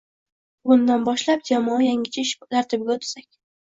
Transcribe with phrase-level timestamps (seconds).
[0.61, 3.29] Bugundan boshlab jamoa yangicha ish tartibiga oʻtsak.